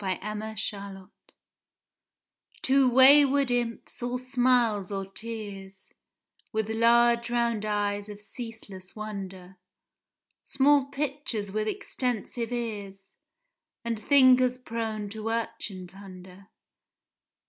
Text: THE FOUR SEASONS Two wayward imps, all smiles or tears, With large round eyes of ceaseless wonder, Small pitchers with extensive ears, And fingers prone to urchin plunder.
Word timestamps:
THE 0.00 0.16
FOUR 0.22 0.56
SEASONS 0.56 1.08
Two 2.62 2.88
wayward 2.88 3.50
imps, 3.50 4.00
all 4.00 4.16
smiles 4.16 4.92
or 4.92 5.04
tears, 5.04 5.88
With 6.52 6.70
large 6.70 7.30
round 7.30 7.66
eyes 7.66 8.08
of 8.08 8.20
ceaseless 8.20 8.94
wonder, 8.94 9.56
Small 10.44 10.86
pitchers 10.92 11.50
with 11.50 11.66
extensive 11.66 12.52
ears, 12.52 13.12
And 13.84 13.98
fingers 13.98 14.56
prone 14.56 15.08
to 15.10 15.30
urchin 15.30 15.88
plunder. 15.88 16.46